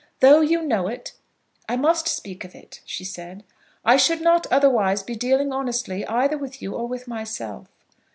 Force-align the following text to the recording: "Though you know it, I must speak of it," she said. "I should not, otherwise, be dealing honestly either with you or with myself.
"Though 0.19 0.41
you 0.41 0.63
know 0.63 0.87
it, 0.87 1.13
I 1.69 1.75
must 1.75 2.07
speak 2.07 2.43
of 2.43 2.55
it," 2.55 2.81
she 2.87 3.03
said. 3.03 3.43
"I 3.85 3.97
should 3.97 4.19
not, 4.19 4.47
otherwise, 4.51 5.03
be 5.03 5.15
dealing 5.15 5.53
honestly 5.53 6.07
either 6.07 6.39
with 6.39 6.59
you 6.59 6.73
or 6.73 6.87
with 6.87 7.07
myself. 7.07 7.67